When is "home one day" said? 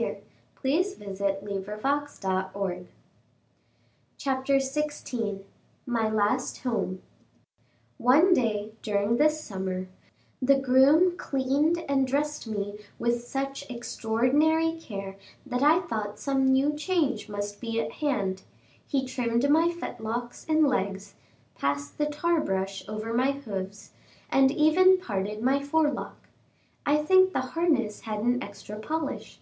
6.60-8.72